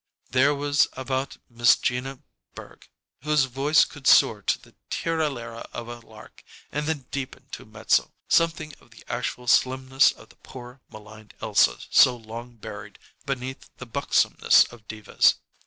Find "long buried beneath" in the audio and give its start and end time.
12.17-13.69